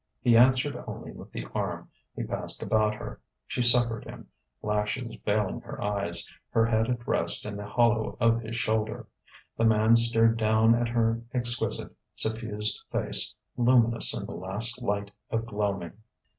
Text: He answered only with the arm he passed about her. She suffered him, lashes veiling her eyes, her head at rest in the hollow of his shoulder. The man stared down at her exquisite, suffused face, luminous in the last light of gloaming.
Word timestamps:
He 0.19 0.35
answered 0.35 0.83
only 0.87 1.11
with 1.11 1.31
the 1.31 1.45
arm 1.53 1.91
he 2.15 2.23
passed 2.23 2.63
about 2.63 2.95
her. 2.95 3.21
She 3.45 3.61
suffered 3.61 4.03
him, 4.03 4.29
lashes 4.63 5.15
veiling 5.23 5.61
her 5.61 5.79
eyes, 5.79 6.27
her 6.49 6.65
head 6.65 6.89
at 6.89 7.07
rest 7.07 7.45
in 7.45 7.55
the 7.55 7.67
hollow 7.67 8.17
of 8.19 8.41
his 8.41 8.55
shoulder. 8.57 9.05
The 9.57 9.65
man 9.65 9.95
stared 9.95 10.37
down 10.37 10.73
at 10.73 10.87
her 10.87 11.21
exquisite, 11.35 11.95
suffused 12.15 12.81
face, 12.91 13.35
luminous 13.55 14.17
in 14.19 14.25
the 14.25 14.31
last 14.33 14.81
light 14.81 15.11
of 15.29 15.45
gloaming. 15.45 15.91